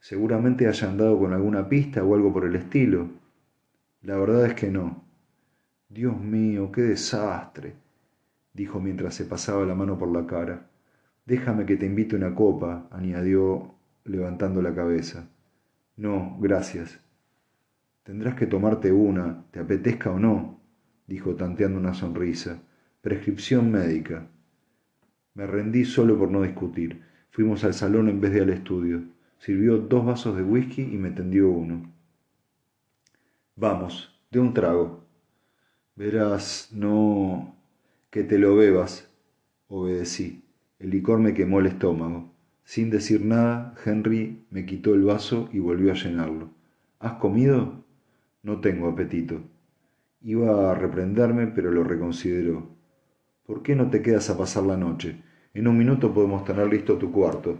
Seguramente 0.00 0.66
haya 0.66 0.88
andado 0.88 1.18
con 1.18 1.34
alguna 1.34 1.68
pista 1.68 2.02
o 2.02 2.14
algo 2.14 2.32
por 2.32 2.46
el 2.46 2.56
estilo. 2.56 3.10
La 4.00 4.16
verdad 4.16 4.46
es 4.46 4.54
que 4.54 4.70
no. 4.70 5.04
Dios 5.90 6.18
mío, 6.18 6.72
qué 6.72 6.82
desastre, 6.82 7.74
dijo 8.54 8.80
mientras 8.80 9.14
se 9.14 9.26
pasaba 9.26 9.66
la 9.66 9.74
mano 9.74 9.98
por 9.98 10.10
la 10.10 10.26
cara. 10.26 10.69
Déjame 11.30 11.64
que 11.64 11.76
te 11.76 11.86
invite 11.86 12.16
una 12.16 12.34
copa, 12.34 12.88
añadió 12.90 13.76
levantando 14.02 14.60
la 14.62 14.74
cabeza. 14.74 15.28
No, 15.96 16.36
gracias. 16.40 16.98
Tendrás 18.02 18.34
que 18.34 18.48
tomarte 18.48 18.90
una, 18.90 19.44
te 19.52 19.60
apetezca 19.60 20.10
o 20.10 20.18
no, 20.18 20.58
dijo 21.06 21.36
tanteando 21.36 21.78
una 21.78 21.94
sonrisa. 21.94 22.60
Prescripción 23.00 23.70
médica. 23.70 24.26
Me 25.34 25.46
rendí 25.46 25.84
solo 25.84 26.18
por 26.18 26.32
no 26.32 26.42
discutir. 26.42 27.00
Fuimos 27.30 27.62
al 27.62 27.74
salón 27.74 28.08
en 28.08 28.20
vez 28.20 28.32
de 28.32 28.40
al 28.40 28.50
estudio. 28.50 29.00
Sirvió 29.38 29.78
dos 29.78 30.04
vasos 30.04 30.36
de 30.36 30.42
whisky 30.42 30.82
y 30.82 30.98
me 30.98 31.12
tendió 31.12 31.48
uno. 31.48 31.92
Vamos, 33.54 34.20
de 34.32 34.40
un 34.40 34.52
trago. 34.52 35.04
Verás, 35.94 36.70
no... 36.72 37.54
que 38.10 38.24
te 38.24 38.36
lo 38.36 38.56
bebas, 38.56 39.08
obedecí. 39.68 40.42
El 40.80 40.90
licor 40.90 41.18
me 41.18 41.34
quemó 41.34 41.60
el 41.60 41.66
estómago. 41.66 42.32
Sin 42.64 42.88
decir 42.88 43.22
nada, 43.22 43.74
Henry 43.84 44.46
me 44.50 44.64
quitó 44.64 44.94
el 44.94 45.02
vaso 45.02 45.50
y 45.52 45.58
volvió 45.58 45.92
a 45.92 45.94
llenarlo. 45.94 46.48
¿Has 46.98 47.14
comido? 47.14 47.84
No 48.42 48.60
tengo 48.60 48.88
apetito. 48.88 49.42
Iba 50.22 50.70
a 50.70 50.74
reprenderme, 50.74 51.48
pero 51.48 51.70
lo 51.70 51.84
reconsideró. 51.84 52.66
¿Por 53.44 53.62
qué 53.62 53.76
no 53.76 53.90
te 53.90 54.00
quedas 54.00 54.30
a 54.30 54.38
pasar 54.38 54.62
la 54.62 54.78
noche? 54.78 55.22
En 55.52 55.68
un 55.68 55.76
minuto 55.76 56.14
podemos 56.14 56.44
tener 56.44 56.66
listo 56.68 56.96
tu 56.96 57.12
cuarto. 57.12 57.58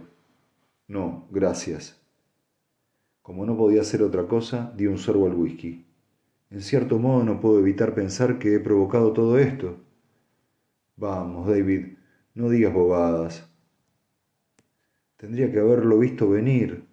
No, 0.87 1.27
gracias. 1.29 2.01
Como 3.21 3.45
no 3.45 3.55
podía 3.55 3.81
hacer 3.81 4.01
otra 4.01 4.27
cosa, 4.27 4.73
di 4.75 4.87
un 4.87 4.97
sorbo 4.97 5.27
al 5.27 5.35
whisky. 5.35 5.85
En 6.49 6.61
cierto 6.61 6.97
modo 6.97 7.23
no 7.23 7.39
puedo 7.39 7.59
evitar 7.59 7.93
pensar 7.93 8.39
que 8.39 8.55
he 8.55 8.59
provocado 8.59 9.13
todo 9.13 9.37
esto. 9.37 9.77
Vamos, 10.95 11.47
David, 11.47 12.00
no 12.33 12.49
digas 12.49 12.73
bobadas. 12.73 13.47
Tendría 15.17 15.51
que 15.51 15.59
haberlo 15.59 15.99
visto 15.99 16.29
venir. 16.29 16.85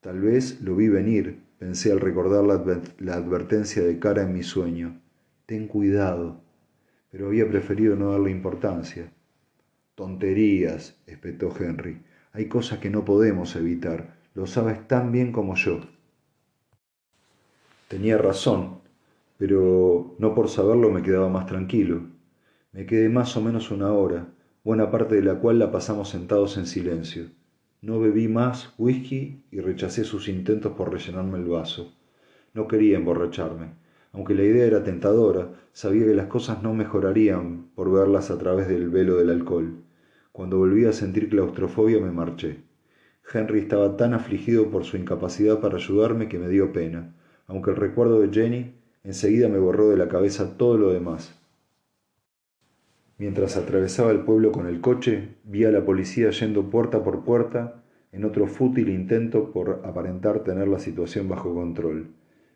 Tal 0.00 0.20
vez 0.20 0.60
lo 0.60 0.76
vi 0.76 0.88
venir, 0.88 1.40
pensé 1.58 1.92
al 1.92 2.00
recordar 2.00 2.44
la, 2.44 3.14
advertencia 3.14 3.82
de 3.82 3.98
cara 3.98 4.22
en 4.22 4.34
mi 4.34 4.42
sueño. 4.42 5.00
Ten 5.46 5.68
cuidado. 5.68 6.40
Pero 7.10 7.28
había 7.28 7.48
preferido 7.48 7.94
no 7.96 8.10
darle 8.10 8.30
importancia. 8.30 9.12
Tonterías, 9.94 11.00
espetó 11.06 11.54
Henry. 11.56 12.02
Hay 12.32 12.48
cosas 12.48 12.80
que 12.80 12.90
no 12.90 13.04
podemos 13.04 13.54
evitar. 13.54 14.16
Lo 14.34 14.46
sabes 14.46 14.88
tan 14.88 15.12
bien 15.12 15.30
como 15.30 15.54
yo. 15.54 15.80
Tenía 17.86 18.18
razón, 18.18 18.80
pero 19.38 20.16
no 20.18 20.34
por 20.34 20.48
saberlo 20.48 20.90
me 20.90 21.02
quedaba 21.02 21.28
más 21.28 21.46
tranquilo. 21.46 22.13
Me 22.74 22.86
quedé 22.86 23.08
más 23.08 23.36
o 23.36 23.40
menos 23.40 23.70
una 23.70 23.92
hora, 23.92 24.26
buena 24.64 24.90
parte 24.90 25.14
de 25.14 25.22
la 25.22 25.36
cual 25.36 25.60
la 25.60 25.70
pasamos 25.70 26.08
sentados 26.08 26.56
en 26.56 26.66
silencio. 26.66 27.26
No 27.80 28.00
bebí 28.00 28.26
más 28.26 28.74
whisky 28.78 29.44
y 29.52 29.60
rechacé 29.60 30.02
sus 30.02 30.26
intentos 30.26 30.72
por 30.72 30.92
rellenarme 30.92 31.38
el 31.38 31.44
vaso. 31.44 31.94
No 32.52 32.66
quería 32.66 32.96
emborracharme. 32.96 33.74
Aunque 34.12 34.34
la 34.34 34.42
idea 34.42 34.66
era 34.66 34.82
tentadora, 34.82 35.52
sabía 35.72 36.04
que 36.04 36.14
las 36.14 36.26
cosas 36.26 36.64
no 36.64 36.74
mejorarían 36.74 37.68
por 37.76 37.92
verlas 37.92 38.32
a 38.32 38.38
través 38.38 38.66
del 38.66 38.90
velo 38.90 39.18
del 39.18 39.30
alcohol. 39.30 39.76
Cuando 40.32 40.58
volví 40.58 40.84
a 40.84 40.92
sentir 40.92 41.28
claustrofobia 41.28 42.00
me 42.00 42.10
marché. 42.10 42.58
Henry 43.32 43.60
estaba 43.60 43.96
tan 43.96 44.14
afligido 44.14 44.72
por 44.72 44.82
su 44.82 44.96
incapacidad 44.96 45.60
para 45.60 45.76
ayudarme 45.76 46.28
que 46.28 46.40
me 46.40 46.48
dio 46.48 46.72
pena, 46.72 47.14
aunque 47.46 47.70
el 47.70 47.76
recuerdo 47.76 48.20
de 48.20 48.32
Jenny 48.32 48.74
enseguida 49.04 49.48
me 49.48 49.60
borró 49.60 49.90
de 49.90 49.96
la 49.96 50.08
cabeza 50.08 50.58
todo 50.58 50.76
lo 50.76 50.92
demás. 50.92 51.43
Mientras 53.16 53.56
atravesaba 53.56 54.10
el 54.10 54.20
pueblo 54.20 54.50
con 54.50 54.66
el 54.66 54.80
coche, 54.80 55.36
vi 55.44 55.64
a 55.64 55.70
la 55.70 55.84
policía 55.84 56.30
yendo 56.30 56.68
puerta 56.70 57.04
por 57.04 57.24
puerta 57.24 57.84
en 58.10 58.24
otro 58.24 58.46
fútil 58.46 58.88
intento 58.88 59.52
por 59.52 59.82
aparentar 59.84 60.44
tener 60.44 60.68
la 60.68 60.80
situación 60.80 61.28
bajo 61.28 61.54
control. 61.54 62.08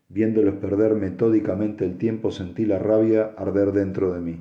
Viéndolos 0.08 0.54
perder 0.54 0.94
metódicamente 0.94 1.84
el 1.84 1.96
tiempo 1.96 2.30
sentí 2.30 2.64
la 2.64 2.78
rabia 2.78 3.34
arder 3.36 3.72
dentro 3.72 4.12
de 4.12 4.20
mí. 4.20 4.40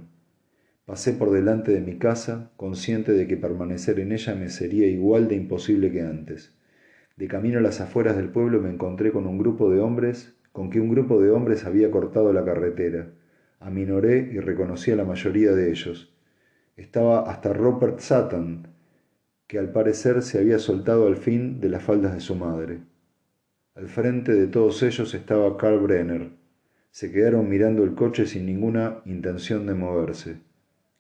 Pasé 0.86 1.14
por 1.14 1.32
delante 1.32 1.72
de 1.72 1.82
mi 1.82 1.98
casa, 1.98 2.52
consciente 2.56 3.12
de 3.12 3.28
que 3.28 3.36
permanecer 3.36 4.00
en 4.00 4.12
ella 4.12 4.36
me 4.36 4.50
sería 4.50 4.88
igual 4.88 5.28
de 5.28 5.36
imposible 5.36 5.92
que 5.92 6.02
antes. 6.02 6.56
De 7.18 7.28
camino 7.28 7.60
a 7.60 7.62
las 7.62 7.82
afueras 7.82 8.16
del 8.16 8.30
pueblo 8.30 8.62
me 8.62 8.70
encontré 8.70 9.12
con 9.12 9.28
un 9.28 9.38
grupo 9.38 9.70
de 9.70 9.82
hombres, 9.82 10.36
con 10.52 10.70
que 10.70 10.80
un 10.80 10.90
grupo 10.90 11.20
de 11.20 11.30
hombres 11.30 11.66
había 11.66 11.92
cortado 11.92 12.32
la 12.32 12.46
carretera. 12.46 13.12
Aminoré 13.60 14.30
y 14.32 14.40
reconocí 14.40 14.92
a 14.92 14.96
la 14.96 15.06
mayoría 15.06 15.52
de 15.52 15.72
ellos. 15.72 16.14
Estaba 16.76 17.30
hasta 17.30 17.54
Robert 17.54 18.00
Sutton, 18.00 18.68
que 19.48 19.58
al 19.58 19.72
parecer 19.72 20.22
se 20.22 20.40
había 20.40 20.60
soltado 20.60 21.08
al 21.08 21.16
fin 21.16 21.60
de 21.60 21.70
las 21.70 21.82
faldas 21.82 22.14
de 22.14 22.20
su 22.20 22.36
madre. 22.36 22.80
Al 23.76 23.88
frente 23.88 24.34
de 24.34 24.48
todos 24.48 24.84
ellos 24.84 25.14
estaba 25.14 25.58
Carl 25.58 25.80
Brenner. 25.80 26.30
Se 26.92 27.12
quedaron 27.12 27.48
mirando 27.48 27.84
el 27.84 27.94
coche 27.94 28.26
sin 28.26 28.46
ninguna 28.46 29.02
intención 29.06 29.66
de 29.66 29.74
moverse. 29.74 30.38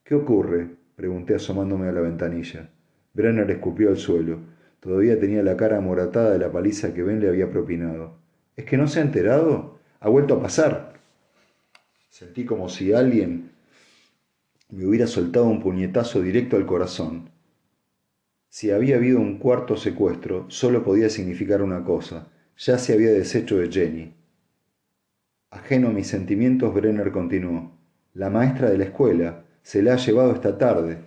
¿Qué 0.03 0.15
ocurre? 0.15 0.69
pregunté 0.95 1.35
asomándome 1.35 1.87
a 1.87 1.91
la 1.91 2.01
ventanilla. 2.01 2.69
Brenner 3.13 3.49
escupió 3.51 3.89
al 3.89 3.97
suelo. 3.97 4.39
Todavía 4.79 5.19
tenía 5.19 5.43
la 5.43 5.57
cara 5.57 5.77
amoratada 5.77 6.31
de 6.31 6.39
la 6.39 6.51
paliza 6.51 6.93
que 6.93 7.03
Ben 7.03 7.19
le 7.19 7.29
había 7.29 7.49
propinado. 7.49 8.19
¿Es 8.55 8.65
que 8.65 8.77
no 8.77 8.87
se 8.87 8.99
ha 8.99 9.03
enterado? 9.03 9.79
Ha 9.99 10.09
vuelto 10.09 10.35
a 10.35 10.41
pasar. 10.41 10.86
Sentí 12.17 12.45
como 12.45 12.67
si 12.67 12.93
alguien 12.93 13.51
me 14.71 14.87
hubiera 14.87 15.05
soltado 15.05 15.45
un 15.45 15.61
puñetazo 15.61 16.19
directo 16.19 16.57
al 16.57 16.65
corazón. 16.65 17.29
Si 18.49 18.71
había 18.71 18.95
habido 18.95 19.19
un 19.19 19.37
cuarto 19.37 19.77
secuestro, 19.77 20.49
solo 20.49 20.83
podía 20.83 21.11
significar 21.11 21.61
una 21.61 21.83
cosa. 21.83 22.29
Ya 22.57 22.79
se 22.79 22.93
había 22.93 23.11
deshecho 23.11 23.59
de 23.59 23.71
Jenny. 23.71 24.15
Ajeno 25.51 25.89
a 25.89 25.91
mis 25.91 26.07
sentimientos, 26.07 26.73
Brenner 26.73 27.11
continuó. 27.11 27.77
La 28.15 28.31
maestra 28.31 28.71
de 28.71 28.79
la 28.79 28.85
escuela 28.85 29.43
se 29.61 29.83
la 29.83 29.93
ha 29.93 29.97
llevado 29.97 30.33
esta 30.33 30.57
tarde. 30.57 30.97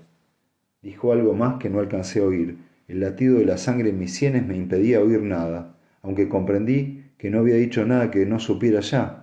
Dijo 0.81 1.13
algo 1.13 1.35
más 1.35 1.59
que 1.59 1.71
no 1.71 1.81
alcancé 1.81 2.21
a 2.21 2.27
oír. 2.27 2.57
El 2.87 3.01
latido 3.01 3.41
de 3.41 3.47
la 3.47 3.59
sangre 3.59 3.91
en 3.91 3.99
mis 3.99 4.15
sienes 4.15 4.47
me 4.47 4.57
impedía 4.57 5.01
oír 5.01 5.23
nada, 5.23 5.77
aunque 6.03 6.29
comprendí 6.29 7.11
que 7.19 7.31
no 7.31 7.41
había 7.41 7.57
dicho 7.57 7.85
nada 7.85 8.13
que 8.13 8.27
no 8.27 8.39
supiera 8.39 8.79
ya. 8.79 9.20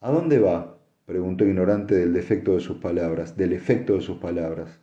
¿A 0.00 0.12
dónde 0.12 0.38
va? 0.38 0.78
preguntó 1.06 1.44
ignorante 1.44 1.96
del 1.96 2.12
defecto 2.12 2.54
de 2.54 2.60
sus 2.60 2.76
palabras, 2.76 3.36
del 3.36 3.52
efecto 3.52 3.94
de 3.94 4.00
sus 4.00 4.18
palabras. 4.18 4.78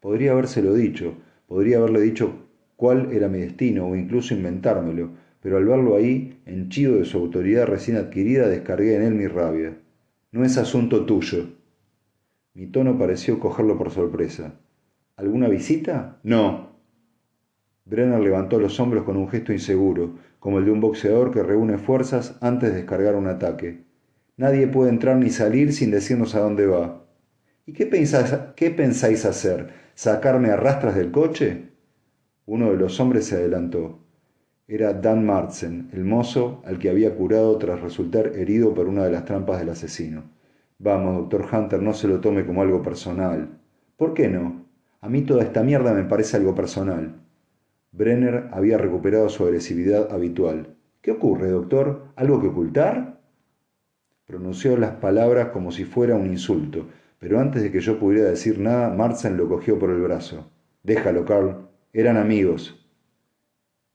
Podría 0.00 0.32
habérselo 0.32 0.74
dicho, 0.74 1.14
podría 1.46 1.78
haberle 1.78 2.00
dicho 2.00 2.48
cuál 2.74 3.12
era 3.12 3.28
mi 3.28 3.38
destino 3.38 3.86
o 3.86 3.94
incluso 3.94 4.34
inventármelo, 4.34 5.10
pero 5.40 5.56
al 5.56 5.66
verlo 5.66 5.94
ahí, 5.94 6.40
henchido 6.46 6.96
de 6.96 7.04
su 7.04 7.18
autoridad 7.18 7.66
recién 7.66 7.96
adquirida, 7.96 8.48
descargué 8.48 8.96
en 8.96 9.02
él 9.02 9.14
mi 9.14 9.28
rabia. 9.28 9.78
No 10.32 10.44
es 10.44 10.58
asunto 10.58 11.06
tuyo. 11.06 11.46
Mi 12.54 12.66
tono 12.66 12.98
pareció 12.98 13.38
cogerlo 13.38 13.78
por 13.78 13.90
sorpresa. 13.90 14.54
¿Alguna 15.16 15.48
visita? 15.48 16.18
No. 16.24 16.70
Brenner 17.84 18.20
levantó 18.20 18.58
los 18.58 18.80
hombros 18.80 19.04
con 19.04 19.16
un 19.16 19.28
gesto 19.28 19.52
inseguro, 19.52 20.16
como 20.40 20.58
el 20.58 20.64
de 20.64 20.72
un 20.72 20.80
boxeador 20.80 21.30
que 21.30 21.44
reúne 21.44 21.78
fuerzas 21.78 22.36
antes 22.40 22.70
de 22.70 22.78
descargar 22.78 23.14
un 23.14 23.28
ataque. 23.28 23.89
Nadie 24.40 24.66
puede 24.68 24.88
entrar 24.88 25.18
ni 25.18 25.28
salir 25.28 25.74
sin 25.74 25.90
decirnos 25.90 26.34
a 26.34 26.40
dónde 26.40 26.66
va. 26.66 27.04
¿Y 27.66 27.74
qué 27.74 27.84
pensáis, 27.84 29.26
hacer? 29.26 29.68
¿Sacarme 29.94 30.48
a 30.48 30.56
rastras 30.56 30.94
del 30.94 31.10
coche? 31.10 31.72
Uno 32.46 32.70
de 32.70 32.78
los 32.78 32.98
hombres 33.00 33.26
se 33.26 33.34
adelantó. 33.34 33.98
Era 34.66 34.94
Dan 34.94 35.26
Martzen, 35.26 35.90
el 35.92 36.06
mozo 36.06 36.62
al 36.64 36.78
que 36.78 36.88
había 36.88 37.14
curado 37.14 37.58
tras 37.58 37.82
resultar 37.82 38.28
herido 38.28 38.72
por 38.72 38.88
una 38.88 39.04
de 39.04 39.10
las 39.10 39.26
trampas 39.26 39.58
del 39.58 39.68
asesino. 39.68 40.22
Vamos, 40.78 41.16
doctor 41.16 41.46
Hunter, 41.52 41.82
no 41.82 41.92
se 41.92 42.08
lo 42.08 42.20
tome 42.20 42.46
como 42.46 42.62
algo 42.62 42.80
personal. 42.80 43.60
¿Por 43.98 44.14
qué 44.14 44.28
no? 44.28 44.64
A 45.02 45.10
mí 45.10 45.20
toda 45.20 45.42
esta 45.42 45.62
mierda 45.62 45.92
me 45.92 46.04
parece 46.04 46.38
algo 46.38 46.54
personal. 46.54 47.20
Brenner 47.92 48.48
había 48.52 48.78
recuperado 48.78 49.28
su 49.28 49.44
agresividad 49.44 50.10
habitual. 50.10 50.78
¿Qué 51.02 51.10
ocurre, 51.10 51.50
doctor? 51.50 52.06
¿Algo 52.16 52.40
que 52.40 52.46
ocultar? 52.46 53.19
Pronunció 54.30 54.76
las 54.76 54.92
palabras 54.92 55.48
como 55.48 55.72
si 55.72 55.84
fuera 55.84 56.14
un 56.14 56.24
insulto, 56.24 56.86
pero 57.18 57.40
antes 57.40 57.62
de 57.64 57.72
que 57.72 57.80
yo 57.80 57.98
pudiera 57.98 58.30
decir 58.30 58.60
nada, 58.60 58.88
Marsen 58.88 59.36
lo 59.36 59.48
cogió 59.48 59.76
por 59.76 59.90
el 59.90 60.00
brazo. 60.02 60.48
Déjalo, 60.84 61.24
Carl. 61.24 61.66
Eran 61.92 62.16
amigos. 62.16 62.88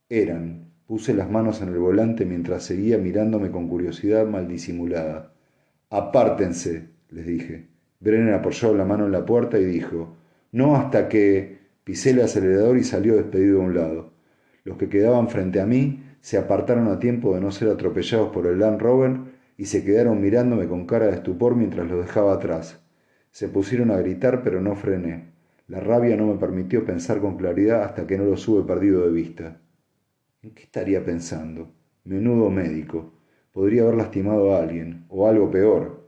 Eran. 0.10 0.74
Puse 0.88 1.14
las 1.14 1.32
manos 1.32 1.62
en 1.62 1.70
el 1.70 1.80
volante 1.80 2.26
mientras 2.26 2.64
seguía 2.64 2.98
mirándome 2.98 3.50
con 3.50 3.70
curiosidad 3.70 4.28
mal 4.28 4.50
disimulada. 4.50 5.32
Apártense, 5.90 6.90
les 7.12 7.26
dije. 7.26 7.68
Brenner 8.02 8.34
apoyó 8.34 8.76
la 8.76 8.84
mano 8.84 9.06
en 9.06 9.14
la 9.14 9.26
puerta 9.26 9.58
y 9.58 9.64
dijo, 9.64 10.18
no 10.52 10.76
hasta 10.76 11.08
que... 11.08 11.64
Pisé 11.86 12.10
el 12.10 12.22
acelerador 12.22 12.78
y 12.78 12.84
salió 12.84 13.16
despedido 13.16 13.62
a 13.62 13.64
un 13.64 13.76
lado. 13.76 14.12
Los 14.66 14.76
que 14.78 14.90
quedaban 14.90 15.30
frente 15.30 15.62
a 15.62 15.66
mí 15.66 16.04
se 16.20 16.38
apartaron 16.38 16.90
a 16.90 17.00
tiempo 17.00 17.36
de 17.36 17.40
no 17.40 17.52
ser 17.52 17.70
atropellados 17.70 18.34
por 18.34 18.48
el 18.48 18.60
Land 18.60 18.82
Rover 18.82 19.35
y 19.58 19.66
se 19.66 19.84
quedaron 19.84 20.22
mirándome 20.22 20.68
con 20.68 20.86
cara 20.86 21.08
de 21.08 21.14
estupor 21.14 21.56
mientras 21.56 21.88
los 21.88 22.06
dejaba 22.06 22.34
atrás. 22.34 22.82
Se 23.32 23.48
pusieron 23.50 23.92
a 23.92 23.98
gritar, 23.98 24.44
pero 24.44 24.62
no 24.62 24.76
frené. 24.76 25.34
La 25.68 25.80
rabia 25.80 26.16
no 26.16 26.28
me 26.28 26.36
permitió 26.36 26.86
pensar 26.86 27.20
con 27.20 27.38
claridad 27.38 27.84
hasta 27.84 28.06
que 28.06 28.18
no 28.18 28.26
los 28.26 28.48
hube 28.48 28.64
perdido 28.64 29.06
de 29.06 29.12
vista. 29.12 29.62
¿En 30.42 30.52
qué 30.52 30.64
estaría 30.64 31.04
pensando? 31.04 31.74
Menudo 32.04 32.50
médico. 32.50 33.14
Podría 33.52 33.84
haber 33.84 33.96
lastimado 33.96 34.54
a 34.54 34.62
alguien, 34.62 35.06
o 35.10 35.28
algo 35.28 35.50
peor. 35.50 36.08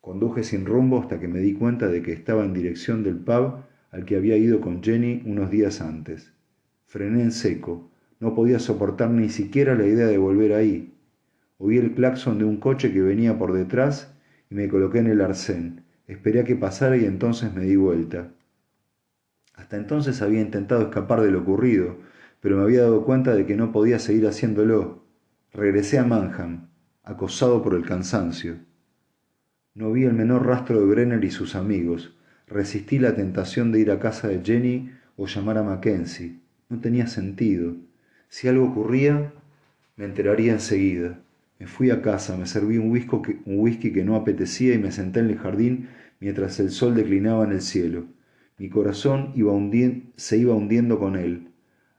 Conduje 0.00 0.44
sin 0.44 0.66
rumbo 0.66 1.00
hasta 1.00 1.18
que 1.18 1.26
me 1.26 1.40
di 1.40 1.54
cuenta 1.54 1.88
de 1.88 2.00
que 2.00 2.12
estaba 2.12 2.44
en 2.44 2.52
dirección 2.52 3.02
del 3.02 3.16
pub 3.16 3.64
al 3.90 4.04
que 4.04 4.16
había 4.16 4.36
ido 4.36 4.60
con 4.60 4.82
Jenny 4.82 5.22
unos 5.26 5.50
días 5.50 5.80
antes. 5.80 6.32
Frené 6.84 7.22
en 7.22 7.32
seco. 7.32 7.90
No 8.20 8.34
podía 8.34 8.58
soportar 8.58 9.10
ni 9.10 9.28
siquiera 9.30 9.74
la 9.74 9.86
idea 9.86 10.06
de 10.06 10.18
volver 10.18 10.52
ahí. 10.52 10.95
Oí 11.58 11.78
el 11.78 11.94
claxon 11.94 12.38
de 12.38 12.44
un 12.44 12.58
coche 12.58 12.92
que 12.92 13.00
venía 13.00 13.38
por 13.38 13.52
detrás 13.52 14.14
y 14.50 14.54
me 14.54 14.68
coloqué 14.68 14.98
en 14.98 15.06
el 15.06 15.20
arcén. 15.20 15.84
Esperé 16.06 16.40
a 16.40 16.44
que 16.44 16.54
pasara 16.54 16.96
y 16.96 17.04
entonces 17.04 17.52
me 17.54 17.64
di 17.64 17.76
vuelta. 17.76 18.32
Hasta 19.54 19.76
entonces 19.76 20.20
había 20.20 20.42
intentado 20.42 20.82
escapar 20.82 21.22
de 21.22 21.30
lo 21.30 21.40
ocurrido, 21.40 21.96
pero 22.40 22.58
me 22.58 22.62
había 22.62 22.82
dado 22.82 23.04
cuenta 23.04 23.34
de 23.34 23.46
que 23.46 23.56
no 23.56 23.72
podía 23.72 23.98
seguir 23.98 24.26
haciéndolo. 24.26 25.02
Regresé 25.52 25.98
a 25.98 26.04
Manham, 26.04 26.68
acosado 27.02 27.62
por 27.62 27.74
el 27.74 27.84
cansancio. 27.84 28.58
No 29.74 29.92
vi 29.92 30.04
el 30.04 30.12
menor 30.12 30.46
rastro 30.46 30.78
de 30.78 30.86
Brenner 30.86 31.24
y 31.24 31.30
sus 31.30 31.54
amigos. 31.54 32.14
Resistí 32.46 32.98
la 32.98 33.14
tentación 33.14 33.72
de 33.72 33.80
ir 33.80 33.90
a 33.90 33.98
casa 33.98 34.28
de 34.28 34.42
Jenny 34.44 34.90
o 35.16 35.26
llamar 35.26 35.58
a 35.58 35.62
Mackenzie. 35.62 36.38
No 36.68 36.80
tenía 36.80 37.06
sentido. 37.06 37.74
Si 38.28 38.48
algo 38.48 38.66
ocurría, 38.66 39.32
me 39.96 40.04
enteraría 40.04 40.52
enseguida. 40.52 41.18
Me 41.58 41.66
fui 41.66 41.90
a 41.90 42.02
casa, 42.02 42.36
me 42.36 42.46
serví 42.46 42.76
un 42.76 42.90
whisky, 42.90 43.92
que, 43.92 44.04
no 44.04 44.16
apetecía 44.16 44.74
y 44.74 44.78
me 44.78 44.92
senté 44.92 45.20
en 45.20 45.30
el 45.30 45.38
jardín 45.38 45.88
mientras 46.20 46.60
el 46.60 46.70
sol 46.70 46.94
declinaba 46.94 47.44
en 47.44 47.52
el 47.52 47.62
cielo. 47.62 48.06
Mi 48.58 48.68
corazón 48.68 49.32
iba 49.34 49.52
se 50.16 50.36
iba 50.36 50.54
hundiendo 50.54 50.98
con 50.98 51.16
él. 51.16 51.48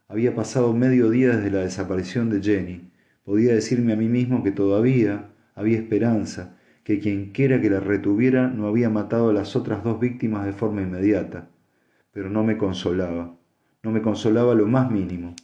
Había 0.08 0.36
pasado 0.36 0.74
medio 0.74 1.10
día 1.10 1.36
desde 1.36 1.52
la 1.52 1.62
desaparición 1.62 2.30
de 2.30 2.42
Jenny. 2.42 2.92
Podía 3.24 3.54
decirme 3.54 3.94
a 3.94 3.98
mí 3.98 4.08
mismo 4.08 4.44
que 4.44 4.52
todavía 4.52 5.30
había 5.56 5.78
esperanza, 5.78 6.58
que 6.84 7.00
quien 7.00 7.32
quiera 7.32 7.60
que 7.60 7.70
la 7.70 7.80
retuviera 7.80 8.48
no 8.48 8.68
había 8.68 8.90
matado 8.90 9.30
a 9.30 9.34
las 9.34 9.56
otras 9.56 9.84
dos 9.84 10.00
víctimas 10.00 10.46
de 10.46 10.54
forma 10.54 10.82
inmediata. 10.82 11.50
Pero 12.12 12.30
no 12.30 12.44
me 12.44 12.58
consolaba, 12.58 13.36
no 13.84 13.92
me 13.92 14.02
consolaba 14.02 14.54
lo 14.54 14.68
más 14.68 14.90
mínimo. 14.90 15.36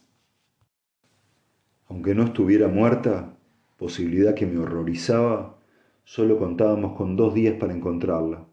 Aunque 1.88 2.16
no 2.16 2.24
estuviera 2.24 2.68
muerta, 2.70 3.38
posibilidad 3.84 4.34
que 4.34 4.46
me 4.46 4.60
horrorizaba, 4.60 5.60
solo 6.06 6.40
contábamos 6.40 6.96
con 6.96 7.18
dos 7.18 7.34
días 7.34 7.56
para 7.60 7.74
encontrarla. 7.74 8.46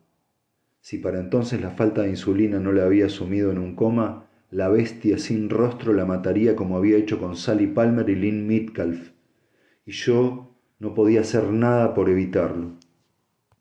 Si 0.80 0.98
para 0.98 1.20
entonces 1.20 1.60
la 1.60 1.70
falta 1.70 2.02
de 2.02 2.10
insulina 2.10 2.58
no 2.58 2.72
la 2.72 2.82
había 2.82 3.08
sumido 3.08 3.52
en 3.52 3.58
un 3.58 3.76
coma, 3.76 4.26
la 4.50 4.68
bestia 4.68 5.18
sin 5.18 5.48
rostro 5.48 5.92
la 5.92 6.04
mataría 6.04 6.56
como 6.56 6.76
había 6.76 6.96
hecho 6.96 7.20
con 7.20 7.36
Sally 7.36 7.68
Palmer 7.68 8.10
y 8.10 8.16
Lynn 8.16 8.48
Mitcalf, 8.48 9.12
y 9.86 9.92
yo 9.92 10.56
no 10.80 10.94
podía 10.94 11.20
hacer 11.20 11.44
nada 11.44 11.94
por 11.94 12.10
evitarlo. 12.10 12.72